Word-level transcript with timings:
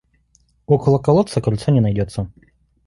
Около 0.65 0.97
колодца 0.99 1.41
кольцо 1.41 1.69
не 1.71 1.79
найдется. 1.79 2.31